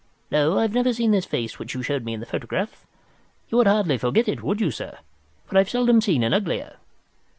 [0.31, 2.87] No, I have never seen this face which you show me in the photograph.
[3.49, 4.97] You would hardly forget it, would you, sir,
[5.45, 6.77] for I've seldom seen an uglier.